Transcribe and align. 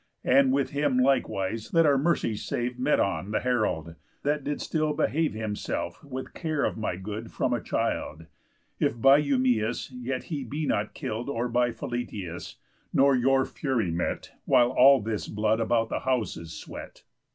And 0.23 0.51
with 0.51 0.71
him 0.71 0.97
likewise 0.97 1.71
let 1.75 1.85
our 1.85 1.95
mercies 1.99 2.43
save 2.43 2.79
Medon 2.79 3.29
the 3.29 3.39
herald, 3.41 3.93
that 4.23 4.43
did 4.43 4.59
still 4.59 4.93
behave 4.93 5.35
Himself 5.35 6.03
with 6.03 6.33
care 6.33 6.65
of 6.65 6.75
my 6.75 6.95
good 6.95 7.31
from 7.31 7.53
a 7.53 7.61
child; 7.61 8.25
If 8.79 8.99
by 8.99 9.21
Eumæus 9.21 9.91
yet 9.93 10.23
he 10.23 10.43
be 10.43 10.65
not 10.65 10.95
kill'd, 10.95 11.29
Or 11.29 11.47
by 11.47 11.69
Philœtius, 11.69 12.55
nor 12.91 13.15
your 13.15 13.45
fury 13.45 13.91
met, 13.91 14.31
While 14.45 14.71
all 14.71 15.01
this 15.03 15.27
blood 15.27 15.59
about 15.59 15.89
the 15.89 15.99
house 15.99 16.35
it 16.35 16.47
swet." 16.47 17.03